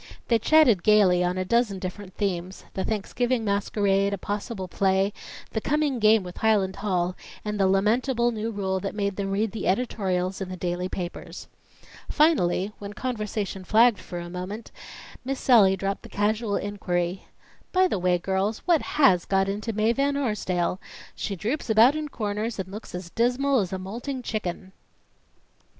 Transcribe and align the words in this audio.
They 0.29 0.39
chatted 0.39 0.81
gaily 0.81 1.23
on 1.23 1.37
a 1.37 1.45
dozen 1.45 1.77
different 1.77 2.15
themes 2.15 2.63
the 2.73 2.83
Thanksgiving 2.83 3.45
masquerade, 3.45 4.15
a 4.15 4.17
possible 4.17 4.67
play, 4.67 5.13
the 5.51 5.61
coming 5.61 5.99
game 5.99 6.23
with 6.23 6.37
Highland 6.37 6.77
Hall, 6.77 7.15
and 7.45 7.59
the 7.59 7.67
lamentable 7.67 8.31
new 8.31 8.49
rule 8.49 8.79
that 8.79 8.95
made 8.95 9.15
them 9.15 9.29
read 9.29 9.51
the 9.51 9.67
editorials 9.67 10.41
in 10.41 10.49
the 10.49 10.57
daily 10.57 10.89
papers. 10.89 11.47
Finally, 12.09 12.71
when 12.79 12.93
conversation 12.93 13.63
flagged 13.63 13.99
for 13.99 14.17
a 14.17 14.27
moment, 14.27 14.71
Miss 15.23 15.39
Sallie 15.39 15.77
dropped 15.77 16.01
the 16.01 16.09
casual 16.09 16.55
inquiry: 16.55 17.27
"By 17.71 17.87
the 17.87 17.99
way, 17.99 18.17
girls, 18.17 18.63
what 18.65 18.81
has 18.97 19.25
got 19.25 19.47
into 19.47 19.71
Mae 19.71 19.93
Van 19.93 20.17
Arsdale? 20.17 20.79
She 21.13 21.35
droops 21.35 21.69
about 21.69 21.95
in 21.95 22.09
corners 22.09 22.57
and 22.57 22.71
looks 22.71 22.95
as 22.95 23.11
dismal 23.11 23.59
as 23.59 23.71
a 23.71 23.77
molting 23.77 24.23
chicken." 24.23 24.71